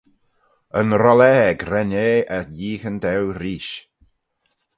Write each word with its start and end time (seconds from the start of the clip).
Yn 0.79 0.89
Rollage 1.03 1.63
ren 1.71 1.91
eh 2.11 2.15
y 2.37 2.39
yeeaghyn 2.59 2.97
daue 3.03 3.29
reesht. 3.41 3.77